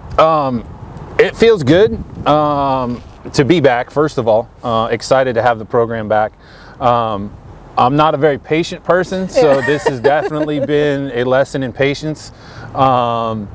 It 1.18 1.36
feels 1.36 1.62
good 1.62 1.92
um, 2.26 3.02
to 3.34 3.44
be 3.44 3.60
back, 3.60 3.90
first 3.90 4.18
of 4.18 4.26
all. 4.26 4.48
Uh, 4.62 4.88
excited 4.90 5.34
to 5.34 5.42
have 5.42 5.58
the 5.58 5.64
program 5.64 6.08
back. 6.08 6.32
Um, 6.80 7.32
I'm 7.76 7.96
not 7.96 8.14
a 8.14 8.18
very 8.18 8.38
patient 8.38 8.84
person, 8.84 9.28
so 9.28 9.60
this 9.62 9.86
has 9.88 10.00
definitely 10.00 10.60
been 10.66 11.10
a 11.12 11.24
lesson 11.24 11.62
in 11.62 11.72
patience. 11.72 12.30
Um, 12.74 13.48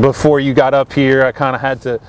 before 0.00 0.40
you 0.40 0.54
got 0.54 0.74
up 0.74 0.92
here, 0.92 1.24
I 1.24 1.32
kind 1.32 1.54
of 1.54 1.60
had 1.60 1.80
to 1.82 2.00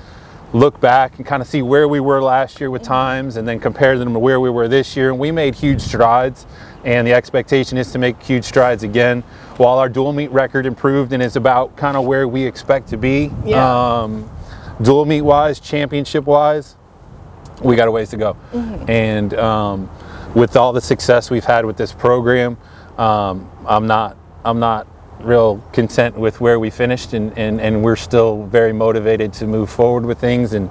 look 0.52 0.80
back 0.80 1.16
and 1.18 1.26
kind 1.26 1.40
of 1.42 1.48
see 1.48 1.62
where 1.62 1.86
we 1.88 2.00
were 2.00 2.22
last 2.22 2.60
year 2.60 2.70
with 2.70 2.82
times 2.82 3.36
and 3.36 3.46
then 3.46 3.58
compare 3.60 3.98
them 3.98 4.12
to 4.12 4.18
where 4.18 4.40
we 4.40 4.50
were 4.50 4.68
this 4.68 4.96
year. 4.96 5.10
And 5.10 5.18
we 5.18 5.30
made 5.30 5.54
huge 5.54 5.80
strides, 5.80 6.46
and 6.84 7.06
the 7.06 7.12
expectation 7.12 7.78
is 7.78 7.92
to 7.92 7.98
make 7.98 8.20
huge 8.22 8.44
strides 8.44 8.82
again. 8.82 9.22
While 9.56 9.78
our 9.78 9.88
dual 9.88 10.12
meet 10.12 10.30
record 10.32 10.66
improved 10.66 11.12
and 11.12 11.22
is 11.22 11.36
about 11.36 11.76
kind 11.76 11.96
of 11.96 12.04
where 12.04 12.26
we 12.26 12.44
expect 12.44 12.88
to 12.88 12.96
be, 12.96 13.30
Yeah. 13.44 14.00
um, 14.02 14.28
dual 14.82 15.04
meet 15.04 15.22
wise, 15.22 15.60
championship 15.60 16.24
wise, 16.24 16.76
we 17.62 17.76
got 17.76 17.86
a 17.86 17.90
ways 17.92 18.10
to 18.10 18.16
go. 18.16 18.36
And 18.88 19.32
um, 19.34 19.88
with 20.34 20.56
all 20.56 20.72
the 20.72 20.80
success 20.80 21.30
we've 21.30 21.44
had 21.44 21.64
with 21.64 21.76
this 21.76 21.92
program, 21.92 22.56
um, 22.98 23.50
I'm 23.66 23.86
not 23.86 24.16
I'm 24.44 24.58
not 24.58 24.86
real 25.20 25.58
content 25.72 26.16
with 26.16 26.40
where 26.40 26.58
we 26.58 26.70
finished, 26.70 27.14
and, 27.14 27.36
and, 27.38 27.60
and 27.60 27.82
we're 27.82 27.96
still 27.96 28.44
very 28.44 28.72
motivated 28.72 29.32
to 29.32 29.46
move 29.46 29.70
forward 29.70 30.04
with 30.04 30.18
things. 30.18 30.52
And 30.52 30.70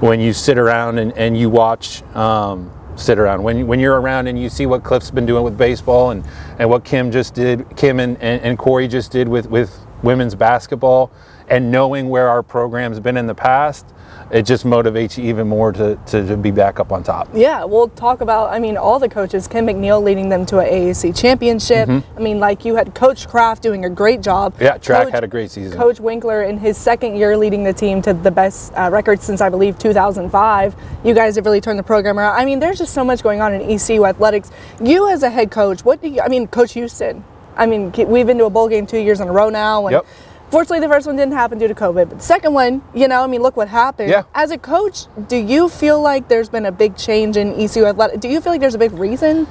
when 0.00 0.18
you 0.18 0.32
sit 0.32 0.58
around 0.58 0.98
and, 0.98 1.12
and 1.12 1.36
you 1.36 1.50
watch. 1.50 2.02
Um, 2.14 2.72
sit 2.94 3.18
around 3.18 3.42
when, 3.42 3.66
when 3.66 3.80
you're 3.80 3.98
around 3.98 4.26
and 4.26 4.38
you 4.38 4.50
see 4.50 4.66
what 4.66 4.84
cliff's 4.84 5.10
been 5.10 5.24
doing 5.24 5.42
with 5.42 5.56
baseball 5.56 6.10
and, 6.10 6.22
and 6.58 6.68
what 6.68 6.84
kim 6.84 7.10
just 7.10 7.32
did 7.32 7.64
kim 7.74 7.98
and, 7.98 8.20
and, 8.20 8.42
and 8.42 8.58
corey 8.58 8.86
just 8.86 9.10
did 9.10 9.26
with, 9.26 9.48
with 9.48 9.80
women's 10.02 10.34
basketball 10.34 11.10
and 11.48 11.70
knowing 11.70 12.10
where 12.10 12.28
our 12.28 12.42
program's 12.42 13.00
been 13.00 13.16
in 13.16 13.26
the 13.26 13.34
past 13.34 13.86
it 14.32 14.42
just 14.46 14.64
motivates 14.64 15.18
you 15.18 15.24
even 15.28 15.46
more 15.46 15.72
to, 15.72 15.96
to, 16.06 16.26
to 16.26 16.36
be 16.38 16.50
back 16.50 16.80
up 16.80 16.90
on 16.90 17.02
top. 17.02 17.28
Yeah, 17.34 17.64
we'll 17.64 17.88
talk 17.88 18.22
about. 18.22 18.50
I 18.50 18.58
mean, 18.58 18.78
all 18.78 18.98
the 18.98 19.08
coaches. 19.08 19.46
Kim 19.46 19.66
McNeill 19.66 20.02
leading 20.02 20.30
them 20.30 20.46
to 20.46 20.58
an 20.58 20.66
AAC 20.72 21.14
championship. 21.16 21.88
I 21.88 22.02
mean, 22.18 22.40
like 22.40 22.64
you 22.64 22.74
had 22.74 22.94
Coach 22.94 23.28
Kraft 23.28 23.62
doing 23.62 23.84
a 23.84 23.90
great 23.90 24.22
job. 24.22 24.54
Mm-hmm. 24.54 24.62
Yeah, 24.62 24.78
track 24.78 25.04
Coach- 25.04 25.12
had 25.12 25.24
a 25.24 25.28
great 25.28 25.50
season. 25.50 25.76
Coach 25.76 26.00
Winkler 26.00 26.44
in 26.44 26.58
his 26.58 26.78
second 26.78 27.16
year 27.16 27.36
leading 27.36 27.62
the 27.62 27.74
team 27.74 28.00
to 28.02 28.14
the 28.14 28.30
best 28.30 28.72
uh, 28.74 28.88
record 28.90 29.20
since 29.22 29.40
I 29.42 29.50
believe 29.50 29.78
2005. 29.78 30.74
You 31.04 31.14
guys 31.14 31.36
have 31.36 31.44
really 31.44 31.60
turned 31.60 31.78
the 31.78 31.82
program 31.82 32.18
around. 32.18 32.34
I 32.34 32.44
mean, 32.46 32.58
there's 32.58 32.78
just 32.78 32.94
so 32.94 33.04
much 33.04 33.22
going 33.22 33.42
on 33.42 33.52
in 33.52 33.60
ECU 33.70 34.06
athletics. 34.06 34.50
You 34.82 35.08
as 35.10 35.22
a 35.22 35.30
head 35.30 35.50
coach, 35.50 35.84
what 35.84 36.00
do 36.00 36.08
you? 36.08 36.22
I 36.22 36.28
mean, 36.28 36.46
Coach 36.46 36.72
Houston. 36.72 37.22
I 37.54 37.66
mean, 37.66 37.92
we've 37.92 38.26
been 38.26 38.38
to 38.38 38.46
a 38.46 38.50
bowl 38.50 38.68
game 38.68 38.86
two 38.86 38.98
years 38.98 39.20
in 39.20 39.28
a 39.28 39.32
row 39.32 39.50
now. 39.50 39.86
And 39.86 39.92
Yep. 39.92 40.06
Fortunately, 40.52 40.80
the 40.80 40.92
first 40.92 41.06
one 41.06 41.16
didn't 41.16 41.32
happen 41.32 41.56
due 41.56 41.66
to 41.66 41.74
COVID, 41.74 42.10
but 42.10 42.18
the 42.18 42.24
second 42.24 42.52
one, 42.52 42.82
you 42.94 43.08
know, 43.08 43.24
I 43.24 43.26
mean, 43.26 43.40
look 43.40 43.56
what 43.56 43.68
happened. 43.68 44.10
Yeah. 44.10 44.24
As 44.34 44.50
a 44.50 44.58
coach, 44.58 45.06
do 45.26 45.38
you 45.38 45.70
feel 45.70 45.98
like 45.98 46.28
there's 46.28 46.50
been 46.50 46.66
a 46.66 46.70
big 46.70 46.94
change 46.94 47.38
in 47.38 47.54
ECU 47.58 47.86
athletic? 47.86 48.20
Do 48.20 48.28
you 48.28 48.38
feel 48.42 48.52
like 48.52 48.60
there's 48.60 48.74
a 48.74 48.78
big 48.78 48.92
reason? 48.92 49.46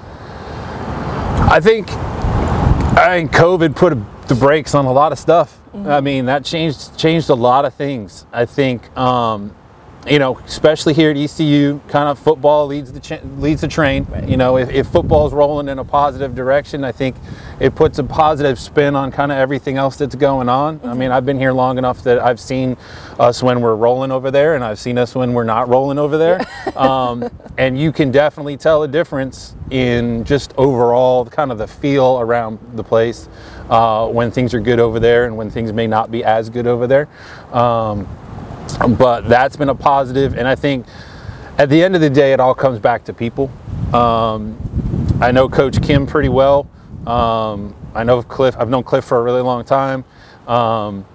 I 1.50 1.60
think 1.60 1.89
I 1.89 3.17
think 3.17 3.31
COVID 3.31 3.75
put 3.75 3.98
the 4.27 4.36
brakes 4.36 4.75
on 4.75 4.86
a 4.86 4.91
lot 4.91 5.12
of 5.12 5.17
stuff. 5.17 5.58
I 5.74 6.01
mean, 6.01 6.25
that 6.27 6.46
changed 6.46 6.96
changed 7.00 7.31
a 7.31 7.34
lot 7.34 7.65
of 7.65 7.74
things. 7.74 8.27
I 8.31 8.46
think, 8.46 8.96
um, 8.96 9.55
you 10.08 10.17
know, 10.17 10.38
especially 10.39 10.93
here 10.93 11.12
at 11.12 11.17
ECU, 11.17 11.79
kind 11.88 12.10
of 12.10 12.17
football 12.17 12.65
leads 12.65 12.91
the 12.91 13.00
cha- 13.00 13.20
leads 13.38 13.62
the 13.62 13.67
train. 13.67 14.08
You 14.27 14.36
know, 14.36 14.58
if, 14.58 14.70
if 14.70 14.88
football 14.88 15.27
is 15.27 15.34
rolling 15.34 15.67
in 15.67 15.77
a 15.77 15.86
positive 15.86 16.34
direction, 16.34 16.84
I 16.84 16.91
think 16.91 17.15
it 17.60 17.75
puts 17.75 18.00
a 18.00 18.03
positive 18.03 18.60
spin 18.60 18.96
on 18.96 19.12
kind 19.12 19.31
of 19.31 19.38
everything 19.38 19.77
else 19.77 19.98
that's 19.98 20.15
going 20.15 20.50
on. 20.50 20.79
I 20.84 20.96
mean, 20.96 21.12
I've 21.12 21.25
been 21.25 21.38
here 21.38 21.53
long 21.53 21.77
enough 21.77 22.03
that 22.03 22.20
I've 22.20 22.39
seen 22.39 22.77
us 23.20 23.43
when 23.43 23.62
we're 23.62 23.75
rolling 23.75 24.12
over 24.12 24.31
there, 24.31 24.55
and 24.55 24.63
I've 24.63 24.79
seen 24.79 24.98
us 24.98 25.13
when 25.13 25.34
we're 25.34 25.43
not 25.43 25.70
rolling 25.70 26.00
over 26.00 26.17
there. 26.17 26.41
um, 26.75 27.29
and 27.58 27.79
you 27.79 27.91
can 27.91 28.10
definitely 28.10 28.58
tell 28.58 28.81
a 28.81 28.88
difference 28.88 29.55
in 29.70 30.24
just 30.24 30.53
overall 30.58 31.25
kind 31.25 31.51
of 31.51 31.60
the 31.60 31.67
feel 31.67 32.20
around 32.20 32.60
the 32.74 32.84
place 32.84 33.29
uh, 33.70 34.08
when 34.08 34.31
things 34.31 34.53
are 34.53 34.60
good 34.60 34.79
over 34.79 35.00
there 35.00 35.25
and 35.25 35.38
when 35.38 35.50
things 35.50 35.72
may 35.72 35.86
not 35.86 36.10
be 36.10 36.24
as 36.24 36.50
good 36.50 36.65
over 36.65 36.88
there. 36.88 37.08
Um, 37.53 38.08
but 38.77 39.27
that's 39.27 39.55
been 39.55 39.69
a 39.69 39.75
positive, 39.75 40.35
and 40.35 40.47
I 40.47 40.55
think 40.55 40.85
at 41.57 41.69
the 41.69 41.83
end 41.83 41.95
of 41.95 42.01
the 42.01 42.09
day, 42.09 42.33
it 42.33 42.39
all 42.39 42.55
comes 42.55 42.79
back 42.79 43.03
to 43.05 43.13
people. 43.13 43.51
Um, 43.93 44.57
I 45.21 45.31
know 45.31 45.49
Coach 45.49 45.81
Kim 45.81 46.07
pretty 46.07 46.29
well. 46.29 46.67
Um, 47.05 47.75
I 47.93 48.03
know 48.03 48.21
Cliff. 48.23 48.55
I've 48.57 48.69
known 48.69 48.83
Cliff 48.83 49.05
for 49.05 49.17
a 49.17 49.21
really 49.21 49.41
long 49.41 49.63
time. 49.63 50.05
Um, 50.47 51.05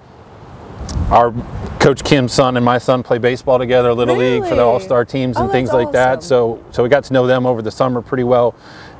our 1.10 1.32
Coach 1.80 2.04
Kim's 2.04 2.32
son 2.32 2.56
and 2.56 2.64
my 2.64 2.78
son 2.78 3.02
play 3.02 3.18
baseball 3.18 3.58
together, 3.58 3.92
little 3.92 4.16
league 4.16 4.44
for 4.44 4.54
the 4.54 4.62
all-star 4.62 5.04
teams 5.04 5.36
Oh, 5.36 5.44
and 5.44 5.52
things 5.52 5.70
that's 5.70 5.84
like 5.84 5.92
that. 5.92 6.22
So, 6.22 6.62
so 6.70 6.82
we 6.82 6.88
got 6.88 7.04
to 7.04 7.12
know 7.12 7.26
them 7.26 7.46
over 7.46 7.62
the 7.62 7.70
summer 7.70 8.02
pretty 8.02 8.24
well, 8.24 8.54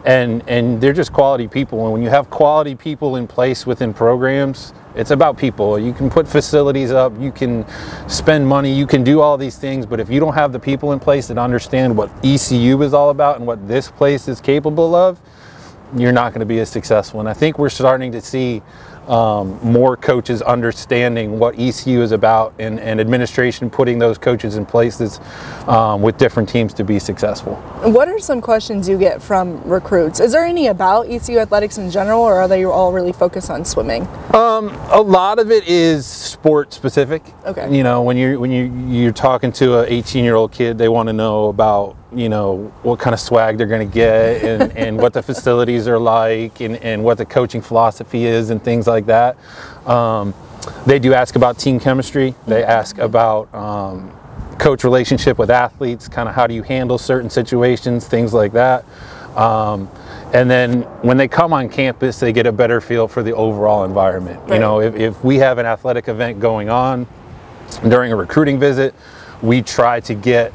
and 0.04 0.42
and 0.48 0.80
they're 0.80 0.92
just 0.92 1.12
quality 1.12 1.48
people. 1.48 1.84
And 1.84 1.92
when 1.92 2.02
you 2.02 2.10
have 2.10 2.30
quality 2.30 2.75
people 2.75 3.16
in 3.16 3.26
place 3.26 3.66
within 3.66 3.92
programs, 3.92 4.72
it's 4.96 5.10
about 5.10 5.36
people. 5.36 5.78
You 5.78 5.92
can 5.92 6.08
put 6.10 6.26
facilities 6.26 6.90
up, 6.90 7.12
you 7.20 7.30
can 7.30 7.66
spend 8.08 8.46
money, 8.46 8.72
you 8.72 8.86
can 8.86 9.04
do 9.04 9.20
all 9.20 9.36
these 9.36 9.56
things, 9.56 9.86
but 9.86 10.00
if 10.00 10.10
you 10.10 10.18
don't 10.18 10.34
have 10.34 10.52
the 10.52 10.58
people 10.58 10.92
in 10.92 11.00
place 11.00 11.28
that 11.28 11.38
understand 11.38 11.96
what 11.96 12.10
ECU 12.24 12.82
is 12.82 12.94
all 12.94 13.10
about 13.10 13.36
and 13.36 13.46
what 13.46 13.68
this 13.68 13.90
place 13.90 14.26
is 14.26 14.40
capable 14.40 14.94
of, 14.94 15.20
you're 15.96 16.12
not 16.12 16.32
going 16.32 16.40
to 16.40 16.46
be 16.46 16.58
as 16.58 16.68
successful. 16.68 17.20
And 17.20 17.28
I 17.28 17.34
think 17.34 17.58
we're 17.58 17.68
starting 17.68 18.10
to 18.12 18.20
see 18.20 18.62
um, 19.08 19.58
more 19.62 19.96
coaches 19.96 20.42
understanding 20.42 21.38
what 21.38 21.58
ECU 21.58 22.02
is 22.02 22.12
about 22.12 22.54
and, 22.58 22.80
and 22.80 23.00
administration 23.00 23.70
putting 23.70 23.98
those 23.98 24.18
coaches 24.18 24.56
in 24.56 24.66
places 24.66 25.20
um, 25.66 26.02
with 26.02 26.18
different 26.18 26.48
teams 26.48 26.75
to 26.75 26.84
be 26.84 26.98
successful. 26.98 27.54
What 27.82 28.08
are 28.08 28.18
some 28.18 28.40
questions 28.40 28.88
you 28.88 28.98
get 28.98 29.22
from 29.22 29.62
recruits? 29.62 30.20
Is 30.20 30.32
there 30.32 30.44
any 30.44 30.66
about 30.66 31.08
ECU 31.08 31.38
athletics 31.38 31.78
in 31.78 31.90
general, 31.90 32.20
or 32.20 32.34
are 32.34 32.48
they 32.48 32.64
all 32.64 32.92
really 32.92 33.12
focused 33.12 33.50
on 33.50 33.64
swimming? 33.64 34.06
A 34.96 35.00
lot 35.00 35.38
of 35.38 35.50
it 35.50 35.66
is 35.68 36.06
sport 36.06 36.72
specific. 36.72 37.22
Okay. 37.44 37.75
You 37.75 37.82
know, 37.82 38.02
when 38.02 38.16
you're 38.16 38.38
when 38.38 38.50
you 38.50 38.72
you're 38.88 39.12
talking 39.12 39.52
to 39.52 39.80
a 39.80 39.84
18 39.86 40.25
year 40.25 40.34
old 40.34 40.52
kid, 40.52 40.78
they 40.78 40.88
want 40.88 41.08
to 41.08 41.12
know 41.12 41.48
about 41.48 41.96
you 42.14 42.28
know 42.28 42.72
what 42.82 42.98
kind 42.98 43.14
of 43.14 43.20
swag 43.20 43.58
they're 43.58 43.66
going 43.66 43.86
to 43.86 43.92
get 43.92 44.42
and, 44.42 44.76
and 44.76 44.96
what 44.96 45.12
the 45.12 45.22
facilities 45.22 45.88
are 45.88 45.98
like 45.98 46.60
and, 46.60 46.76
and 46.76 47.02
what 47.02 47.18
the 47.18 47.26
coaching 47.26 47.60
philosophy 47.60 48.25
is 48.25 48.50
and 48.50 48.62
things 48.62 48.86
like 48.86 49.06
that. 49.06 49.36
Um, 49.86 50.34
they 50.86 50.98
do 50.98 51.14
ask 51.14 51.36
about 51.36 51.58
team 51.58 51.78
chemistry. 51.78 52.34
They 52.46 52.64
ask 52.64 52.98
about 52.98 53.52
um, 53.54 54.10
coach 54.58 54.84
relationship 54.84 55.38
with 55.38 55.50
athletes, 55.50 56.08
kind 56.08 56.28
of 56.28 56.34
how 56.34 56.46
do 56.46 56.54
you 56.54 56.62
handle 56.62 56.98
certain 56.98 57.30
situations, 57.30 58.06
things 58.06 58.34
like 58.34 58.52
that. 58.52 58.84
Um, 59.36 59.90
and 60.32 60.50
then 60.50 60.82
when 61.02 61.16
they 61.16 61.28
come 61.28 61.52
on 61.52 61.68
campus, 61.68 62.18
they 62.18 62.32
get 62.32 62.46
a 62.46 62.52
better 62.52 62.80
feel 62.80 63.06
for 63.06 63.22
the 63.22 63.32
overall 63.34 63.84
environment. 63.84 64.40
You 64.48 64.58
know, 64.58 64.80
if, 64.80 64.94
if 64.96 65.25
we 65.25 65.36
have 65.36 65.58
an 65.58 65.66
athletic 65.66 66.08
event 66.08 66.40
going 66.40 66.68
on 66.68 67.06
during 67.88 68.12
a 68.12 68.16
recruiting 68.16 68.58
visit, 68.58 68.94
we 69.42 69.62
try 69.62 70.00
to 70.00 70.14
get 70.14 70.52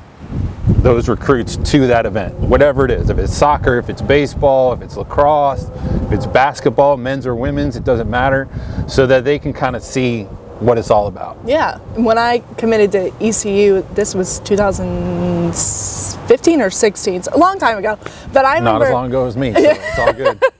those 0.81 1.07
recruits 1.07 1.57
to 1.71 1.87
that 1.87 2.05
event, 2.05 2.33
whatever 2.35 2.85
it 2.85 2.91
is. 2.91 3.09
If 3.09 3.17
it's 3.17 3.33
soccer, 3.33 3.77
if 3.77 3.89
it's 3.89 4.01
baseball, 4.01 4.73
if 4.73 4.81
it's 4.81 4.97
lacrosse, 4.97 5.69
if 6.05 6.11
it's 6.11 6.25
basketball, 6.25 6.97
men's 6.97 7.27
or 7.27 7.35
women's, 7.35 7.75
it 7.75 7.83
doesn't 7.83 8.09
matter, 8.09 8.47
so 8.87 9.05
that 9.07 9.23
they 9.23 9.39
can 9.39 9.53
kind 9.53 9.75
of 9.75 9.83
see 9.83 10.27
what 10.61 10.77
it's 10.77 10.91
all 10.91 11.07
about. 11.07 11.37
Yeah. 11.45 11.79
When 11.95 12.17
I 12.17 12.39
committed 12.57 12.91
to 12.93 13.13
ECU, 13.19 13.85
this 13.93 14.13
was 14.13 14.39
2015 14.41 16.61
or 16.61 16.69
16, 16.69 17.23
so 17.23 17.31
a 17.33 17.37
long 17.37 17.57
time 17.57 17.79
ago. 17.79 17.97
But 18.31 18.45
I 18.45 18.55
remember. 18.55 18.79
Not 18.79 18.87
as 18.87 18.93
long 18.93 19.07
ago 19.07 19.25
as 19.25 19.35
me, 19.35 19.53
so 19.53 19.59
it's 19.61 19.99
all 19.99 20.13
good. 20.13 20.41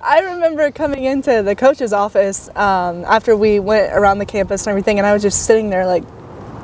I 0.00 0.20
remember 0.20 0.70
coming 0.72 1.04
into 1.04 1.42
the 1.42 1.54
coach's 1.54 1.92
office 1.92 2.48
um, 2.56 3.04
after 3.04 3.36
we 3.36 3.60
went 3.60 3.92
around 3.92 4.18
the 4.18 4.26
campus 4.26 4.66
and 4.66 4.70
everything, 4.70 4.98
and 4.98 5.06
I 5.06 5.12
was 5.12 5.22
just 5.22 5.46
sitting 5.46 5.70
there, 5.70 5.86
like, 5.86 6.02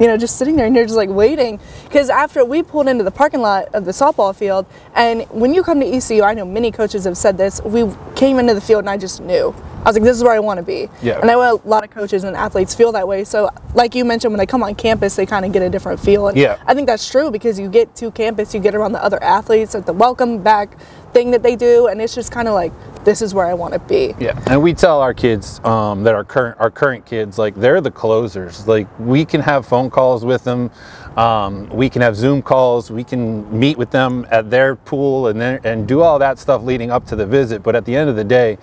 you 0.02 0.08
know, 0.08 0.16
just 0.16 0.36
sitting 0.36 0.56
there, 0.56 0.66
and 0.66 0.74
you're 0.74 0.84
just 0.84 0.96
like 0.96 1.08
waiting. 1.08 1.60
Because 1.84 2.10
after 2.10 2.44
we 2.44 2.64
pulled 2.64 2.88
into 2.88 3.04
the 3.04 3.12
parking 3.12 3.40
lot 3.40 3.72
of 3.72 3.84
the 3.84 3.92
softball 3.92 4.34
field, 4.34 4.66
and 4.96 5.22
when 5.30 5.54
you 5.54 5.62
come 5.62 5.78
to 5.78 5.86
ECU, 5.86 6.24
I 6.24 6.34
know 6.34 6.44
many 6.44 6.72
coaches 6.72 7.04
have 7.04 7.16
said 7.16 7.38
this, 7.38 7.62
we 7.62 7.88
came 8.16 8.40
into 8.40 8.52
the 8.52 8.60
field 8.60 8.80
and 8.80 8.90
I 8.90 8.96
just 8.96 9.20
knew. 9.20 9.54
I 9.82 9.86
was 9.86 9.96
like, 9.96 10.04
this 10.04 10.16
is 10.16 10.22
where 10.22 10.32
I 10.32 10.38
want 10.38 10.58
to 10.58 10.62
be. 10.62 10.88
Yeah. 11.02 11.18
And 11.20 11.28
I 11.28 11.34
know 11.34 11.60
a 11.60 11.68
lot 11.68 11.82
of 11.82 11.90
coaches 11.90 12.22
and 12.22 12.36
athletes 12.36 12.72
feel 12.72 12.92
that 12.92 13.08
way. 13.08 13.24
So, 13.24 13.50
like 13.74 13.96
you 13.96 14.04
mentioned, 14.04 14.32
when 14.32 14.38
they 14.38 14.46
come 14.46 14.62
on 14.62 14.76
campus, 14.76 15.16
they 15.16 15.26
kind 15.26 15.44
of 15.44 15.52
get 15.52 15.60
a 15.60 15.68
different 15.68 15.98
feel. 15.98 16.28
And 16.28 16.38
Yeah. 16.38 16.58
I 16.66 16.74
think 16.74 16.86
that's 16.86 17.10
true 17.10 17.32
because 17.32 17.58
you 17.58 17.68
get 17.68 17.96
to 17.96 18.12
campus, 18.12 18.54
you 18.54 18.60
get 18.60 18.76
around 18.76 18.92
the 18.92 19.02
other 19.02 19.20
athletes 19.22 19.74
at 19.74 19.84
the 19.84 19.92
welcome 19.92 20.40
back 20.40 20.76
thing 21.12 21.32
that 21.32 21.42
they 21.42 21.56
do, 21.56 21.88
and 21.88 22.00
it's 22.00 22.14
just 22.14 22.30
kind 22.30 22.46
of 22.48 22.54
like, 22.54 22.72
this 23.04 23.20
is 23.20 23.34
where 23.34 23.46
I 23.46 23.54
want 23.54 23.74
to 23.74 23.80
be. 23.80 24.14
Yeah, 24.20 24.40
and 24.46 24.62
we 24.62 24.72
tell 24.72 25.00
our 25.00 25.12
kids 25.12 25.58
um, 25.64 26.04
that 26.04 26.14
our 26.14 26.22
current 26.24 26.56
our 26.60 26.70
current 26.70 27.04
kids 27.04 27.36
like 27.36 27.54
they're 27.56 27.80
the 27.80 27.90
closers. 27.90 28.68
Like 28.68 28.86
we 29.00 29.24
can 29.24 29.40
have 29.40 29.66
phone 29.66 29.90
calls 29.90 30.24
with 30.24 30.44
them, 30.44 30.70
um, 31.16 31.68
we 31.70 31.90
can 31.90 32.00
have 32.00 32.14
Zoom 32.14 32.40
calls, 32.40 32.90
we 32.92 33.02
can 33.02 33.58
meet 33.58 33.76
with 33.76 33.90
them 33.90 34.24
at 34.30 34.48
their 34.50 34.76
pool 34.76 35.26
and 35.26 35.40
their, 35.40 35.60
and 35.64 35.88
do 35.88 36.00
all 36.00 36.20
that 36.20 36.38
stuff 36.38 36.62
leading 36.62 36.92
up 36.92 37.04
to 37.08 37.16
the 37.16 37.26
visit. 37.26 37.62
But 37.64 37.74
at 37.74 37.84
the 37.84 37.96
end 37.96 38.08
of 38.08 38.14
the 38.14 38.24
day, 38.24 38.56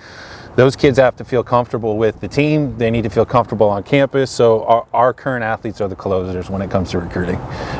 those 0.59 0.75
kids 0.75 0.97
have 0.99 1.15
to 1.15 1.23
feel 1.23 1.41
comfortable 1.41 1.97
with 1.97 2.19
the 2.19 2.27
team. 2.27 2.77
They 2.77 2.91
need 2.91 3.03
to 3.03 3.09
feel 3.09 3.25
comfortable 3.25 3.69
on 3.69 3.81
campus. 3.81 4.29
So 4.29 4.65
our, 4.65 4.85
our 4.93 5.13
current 5.13 5.41
athletes 5.41 5.79
are 5.79 5.87
the 5.87 5.95
closers 5.95 6.49
when 6.49 6.61
it 6.61 6.69
comes 6.69 6.91
to 6.91 6.99
recruiting, 6.99 7.37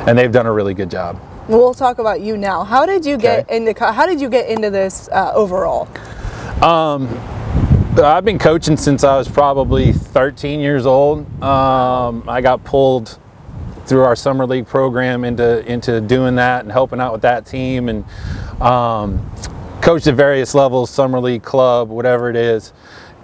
and 0.08 0.16
they've 0.16 0.32
done 0.32 0.46
a 0.46 0.52
really 0.52 0.72
good 0.72 0.90
job. 0.90 1.20
We'll 1.46 1.74
talk 1.74 1.98
about 1.98 2.22
you 2.22 2.38
now. 2.38 2.64
How 2.64 2.86
did 2.86 3.04
you 3.04 3.18
get 3.18 3.50
into 3.50 3.74
how 3.92 4.06
did 4.06 4.18
you 4.18 4.30
get 4.30 4.48
into 4.48 4.70
this 4.70 5.10
uh, 5.12 5.30
overall? 5.34 5.88
I've 8.02 8.24
been 8.24 8.38
coaching 8.38 8.78
since 8.78 9.04
I 9.04 9.18
was 9.18 9.28
probably 9.28 9.92
13 9.92 10.60
years 10.60 10.86
old. 10.86 11.26
Um, 11.42 12.26
I 12.26 12.40
got 12.40 12.64
pulled 12.64 13.18
through 13.84 14.04
our 14.04 14.16
summer 14.16 14.46
league 14.46 14.66
program 14.66 15.24
into 15.24 15.70
into 15.70 16.00
doing 16.00 16.36
that 16.36 16.62
and 16.62 16.72
helping 16.72 16.98
out 16.98 17.12
with 17.12 17.22
that 17.22 17.44
team 17.44 17.90
and 17.90 18.04
um, 18.62 19.30
coached 19.80 20.06
at 20.06 20.14
various 20.14 20.54
levels, 20.54 20.90
summer 20.90 21.20
league, 21.20 21.42
club, 21.42 21.88
whatever 21.88 22.28
it 22.28 22.36
is. 22.36 22.72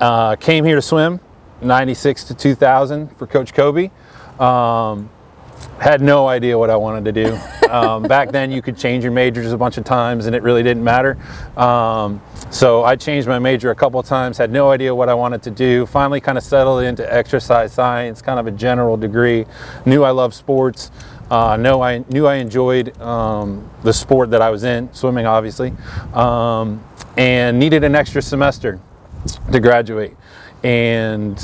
Uh, 0.01 0.37
came 0.37 0.65
here 0.65 0.77
to 0.77 0.83
swim, 0.83 1.21
96 1.61 2.25
to 2.25 2.35
2000 2.35 3.09
for 3.17 3.27
Coach 3.27 3.53
Kobe. 3.53 3.91
Um, 4.39 5.11
had 5.79 6.01
no 6.01 6.27
idea 6.27 6.59
what 6.59 6.71
I 6.71 6.77
wanted 6.77 7.05
to 7.05 7.13
do. 7.13 7.39
Um, 7.67 8.05
back 8.05 8.31
then, 8.31 8.53
you 8.53 8.63
could 8.63 8.79
change 8.79 9.03
your 9.03 9.13
majors 9.13 9.53
a 9.53 9.59
bunch 9.59 9.77
of 9.77 9.83
times, 9.83 10.27
and 10.27 10.37
it 10.37 10.43
really 10.45 10.63
didn't 10.63 10.85
matter. 10.85 11.19
Um, 11.59 12.23
so 12.49 12.85
I 12.85 12.95
changed 12.95 13.27
my 13.27 13.41
major 13.41 13.73
a 13.73 13.75
couple 13.75 13.99
of 13.99 14.07
times. 14.07 14.39
Had 14.39 14.53
no 14.53 14.71
idea 14.71 14.95
what 14.95 15.09
I 15.09 15.15
wanted 15.15 15.43
to 15.43 15.51
do. 15.51 15.85
Finally, 15.85 16.21
kind 16.21 16.39
of 16.39 16.45
settled 16.45 16.85
into 16.85 17.13
exercise 17.13 17.73
science, 17.73 18.23
kind 18.23 18.39
of 18.39 18.47
a 18.47 18.53
general 18.53 18.97
degree. 18.97 19.47
Knew 19.85 20.05
I 20.05 20.11
loved 20.11 20.35
sports. 20.35 20.93
Uh, 21.31 21.57
know 21.57 21.83
I 21.83 22.05
knew 22.09 22.27
I 22.27 22.37
enjoyed 22.37 22.99
um, 23.01 23.69
the 23.83 23.93
sport 23.93 24.31
that 24.31 24.43
I 24.43 24.51
was 24.51 24.65
in, 24.65 24.93
swimming, 24.93 25.27
obviously, 25.27 25.73
um, 26.15 26.85
and 27.17 27.59
needed 27.59 27.83
an 27.83 27.95
extra 27.95 28.23
semester 28.23 28.81
to 29.51 29.61
graduate. 29.61 30.17
And 30.63 31.37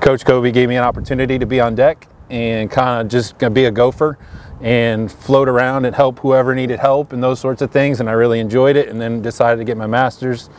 Coach 0.00 0.24
Kobe 0.24 0.52
gave 0.52 0.68
me 0.68 0.76
an 0.76 0.84
opportunity 0.84 1.38
to 1.38 1.46
be 1.46 1.60
on 1.60 1.74
deck 1.74 2.06
and 2.30 2.70
kind 2.70 3.02
of 3.02 3.08
just 3.10 3.38
be 3.52 3.64
a 3.64 3.70
gopher 3.70 4.18
and 4.60 5.10
float 5.10 5.48
around 5.48 5.84
and 5.84 5.94
help 5.94 6.18
whoever 6.20 6.54
needed 6.54 6.80
help 6.80 7.12
and 7.12 7.22
those 7.22 7.38
sorts 7.38 7.62
of 7.62 7.70
things. 7.70 8.00
And 8.00 8.08
I 8.08 8.12
really 8.12 8.40
enjoyed 8.40 8.76
it. 8.76 8.88
And 8.88 9.00
then 9.00 9.22
decided 9.22 9.58
to 9.58 9.64
get 9.64 9.76
my 9.76 9.86
master's 9.86 10.50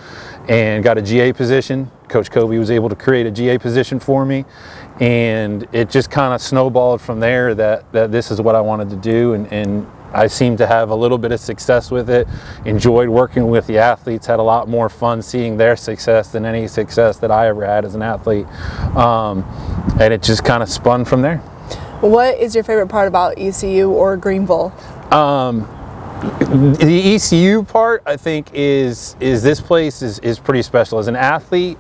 and 0.48 0.84
got 0.84 0.98
a 0.98 1.02
GA 1.02 1.34
position. 1.34 1.92
Coach 2.08 2.32
Kobe 2.32 2.58
was 2.58 2.72
able 2.72 2.90
to 2.90 2.96
create 2.96 3.26
a 3.26 3.32
GA 3.32 3.58
position 3.58 4.00
for 4.00 4.26
me. 4.26 4.46
And 5.00 5.68
it 5.72 5.90
just 5.90 6.12
kind 6.12 6.34
of 6.34 6.42
snowballed 6.42 7.02
from 7.02 7.20
there 7.20 7.56
that, 7.56 7.92
that 7.94 8.12
this 8.12 8.32
is 8.32 8.42
what 8.42 8.56
I 8.56 8.62
wanted 8.62 8.90
to 8.90 8.98
do. 8.98 9.34
And, 9.34 9.52
and 9.52 9.88
I 10.12 10.28
seemed 10.28 10.58
to 10.58 10.68
have 10.68 10.90
a 10.90 10.96
little 10.96 11.18
bit 11.18 11.32
of 11.32 11.40
success 11.40 11.92
with 11.92 12.10
it. 12.10 12.28
Enjoyed 12.66 13.10
working 13.10 13.48
with 13.48 13.68
the 13.68 13.78
athletes. 13.78 14.28
Had 14.28 14.40
a 14.40 14.44
lot 14.44 14.68
more 14.68 14.90
fun 14.90 15.22
seeing 15.22 15.58
their 15.58 15.76
success 15.76 16.32
than 16.32 16.46
any 16.46 16.68
success 16.68 17.18
that 17.20 17.32
I 17.32 17.48
ever 17.48 17.66
had 17.66 17.86
as 17.86 17.96
an 17.96 18.02
athlete. 18.02 18.48
Um, 18.96 19.44
and 20.00 20.14
it 20.14 20.22
just 20.22 20.44
kind 20.44 20.64
of 20.64 20.70
spun 20.70 21.06
from 21.06 21.22
there. 21.22 21.38
What 22.02 22.38
is 22.38 22.56
your 22.56 22.64
favorite 22.64 22.88
part 22.88 23.08
about 23.08 23.38
ECU 23.38 23.90
or 23.90 24.18
Greenville? 24.18 24.74
the 26.20 27.16
ECU 27.16 27.64
part, 27.64 28.04
I 28.06 28.18
think, 28.18 28.52
is 28.54 29.16
is 29.20 29.42
this 29.44 29.62
place 29.62 30.02
is, 30.02 30.20
is 30.20 30.40
pretty 30.40 30.62
special. 30.62 31.00
As 31.00 31.08
an 31.08 31.16
athlete, 31.16 31.78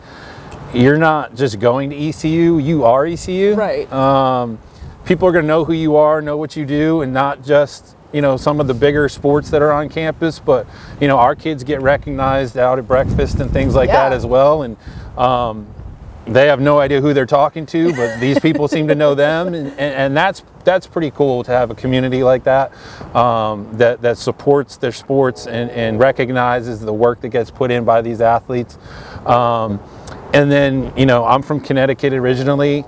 you're 0.73 0.97
not 0.97 1.35
just 1.35 1.59
going 1.59 1.89
to 1.89 1.95
ECU; 1.95 2.57
you 2.57 2.83
are 2.85 3.05
ECU. 3.05 3.55
Right. 3.55 3.91
Um, 3.91 4.59
people 5.05 5.27
are 5.27 5.31
going 5.31 5.43
to 5.43 5.47
know 5.47 5.65
who 5.65 5.73
you 5.73 5.95
are, 5.95 6.21
know 6.21 6.37
what 6.37 6.55
you 6.55 6.65
do, 6.65 7.01
and 7.01 7.13
not 7.13 7.43
just 7.43 7.95
you 8.13 8.21
know 8.21 8.37
some 8.37 8.59
of 8.59 8.67
the 8.67 8.73
bigger 8.73 9.07
sports 9.09 9.49
that 9.51 9.61
are 9.61 9.71
on 9.71 9.89
campus, 9.89 10.39
but 10.39 10.67
you 10.99 11.07
know 11.07 11.17
our 11.17 11.35
kids 11.35 11.63
get 11.63 11.81
recognized 11.81 12.57
out 12.57 12.79
at 12.79 12.87
breakfast 12.87 13.39
and 13.39 13.51
things 13.51 13.75
like 13.75 13.89
that 13.89 14.13
as 14.13 14.25
well, 14.25 14.63
and. 14.63 14.77
Um, 15.17 15.67
they 16.33 16.47
have 16.47 16.61
no 16.61 16.79
idea 16.79 17.01
who 17.01 17.13
they're 17.13 17.25
talking 17.25 17.65
to, 17.67 17.91
but 17.93 18.19
these 18.19 18.39
people 18.39 18.67
seem 18.67 18.87
to 18.87 18.95
know 18.95 19.15
them, 19.15 19.47
and, 19.47 19.67
and, 19.69 19.79
and 19.79 20.17
that's 20.17 20.43
that's 20.63 20.85
pretty 20.85 21.09
cool 21.11 21.43
to 21.43 21.51
have 21.51 21.71
a 21.71 21.75
community 21.75 22.21
like 22.21 22.43
that 22.43 22.71
um, 23.15 23.67
that 23.77 24.01
that 24.01 24.17
supports 24.17 24.77
their 24.77 24.91
sports 24.91 25.47
and, 25.47 25.71
and 25.71 25.99
recognizes 25.99 26.81
the 26.81 26.93
work 26.93 27.21
that 27.21 27.29
gets 27.29 27.49
put 27.49 27.71
in 27.71 27.83
by 27.83 28.01
these 28.01 28.21
athletes. 28.21 28.77
Um, 29.25 29.79
and 30.33 30.51
then 30.51 30.93
you 30.97 31.05
know 31.05 31.25
I'm 31.25 31.41
from 31.41 31.59
Connecticut 31.59 32.13
originally. 32.13 32.85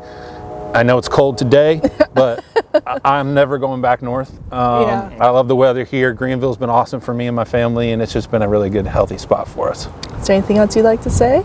I 0.73 0.83
know 0.83 0.97
it's 0.97 1.09
cold 1.09 1.37
today, 1.37 1.81
but 2.13 2.45
I- 2.87 2.99
I'm 3.03 3.33
never 3.33 3.57
going 3.57 3.81
back 3.81 4.01
north. 4.01 4.31
Um, 4.53 4.83
Yeah. 4.87 5.11
I 5.19 5.29
love 5.29 5.49
the 5.49 5.55
weather 5.55 5.83
here. 5.83 6.13
Greenville's 6.13 6.55
been 6.55 6.69
awesome 6.69 7.01
for 7.01 7.13
me 7.13 7.27
and 7.27 7.35
my 7.35 7.43
family, 7.43 7.91
and 7.91 8.01
it's 8.01 8.13
just 8.13 8.31
been 8.31 8.41
a 8.41 8.47
really 8.47 8.69
good, 8.69 8.87
healthy 8.87 9.17
spot 9.17 9.49
for 9.49 9.69
us. 9.69 9.89
Is 10.21 10.27
there 10.27 10.37
anything 10.37 10.59
else 10.59 10.73
you'd 10.77 10.83
like 10.83 11.01
to 11.01 11.09
say? 11.09 11.43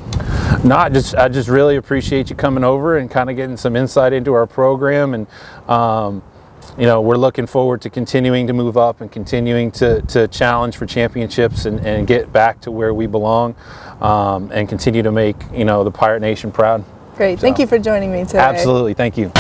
No, 0.62 0.76
I 0.76 0.88
just 0.90 1.16
I 1.16 1.28
just 1.28 1.48
really 1.48 1.74
appreciate 1.74 2.30
you 2.30 2.36
coming 2.36 2.62
over 2.62 2.98
and 2.98 3.10
kind 3.10 3.28
of 3.28 3.34
getting 3.34 3.56
some 3.56 3.74
insight 3.74 4.12
into 4.12 4.32
our 4.32 4.46
program, 4.46 5.12
and 5.14 5.26
um, 5.68 6.22
you 6.78 6.86
know 6.86 7.00
we're 7.00 7.16
looking 7.16 7.46
forward 7.46 7.80
to 7.82 7.90
continuing 7.90 8.46
to 8.46 8.52
move 8.52 8.76
up 8.76 9.00
and 9.00 9.10
continuing 9.10 9.70
to, 9.72 10.02
to 10.02 10.28
challenge 10.28 10.76
for 10.76 10.86
championships 10.86 11.64
and, 11.64 11.80
and 11.80 12.06
get 12.06 12.32
back 12.32 12.60
to 12.62 12.70
where 12.70 12.92
we 12.92 13.06
belong, 13.06 13.54
um, 14.00 14.50
and 14.52 14.68
continue 14.68 15.02
to 15.02 15.12
make 15.12 15.36
you 15.52 15.64
know 15.64 15.84
the 15.84 15.90
Pirate 15.90 16.20
Nation 16.20 16.52
proud. 16.52 16.84
Great. 17.16 17.40
Thank 17.40 17.58
you 17.58 17.66
for 17.66 17.78
joining 17.78 18.12
me 18.12 18.24
today. 18.24 18.38
Absolutely, 18.38 18.94
thank 18.94 19.16
you. 19.16 19.32